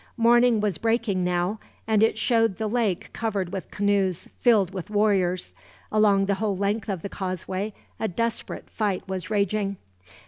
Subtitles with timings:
[0.17, 5.53] Morning was breaking now, and it showed the lake covered with canoes filled with warriors.
[5.91, 9.77] Along the whole length of the causeway a desperate fight was raging.